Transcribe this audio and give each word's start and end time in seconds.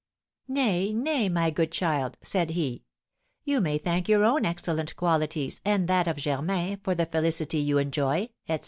"'Nay, 0.47 0.93
nay, 0.93 1.29
my 1.29 1.51
good 1.51 1.71
child,' 1.71 2.17
said 2.23 2.49
he, 2.49 2.85
'you 3.43 3.61
may 3.61 3.77
thank 3.77 4.09
your 4.09 4.23
own 4.25 4.47
excellent 4.47 4.95
qualities 4.95 5.61
and 5.63 5.87
that 5.87 6.07
of 6.07 6.17
Germain 6.17 6.79
for 6.83 6.95
the 6.95 7.05
felicity 7.05 7.59
you 7.59 7.77
enjoy,' 7.77 8.27
etc. 8.49 8.59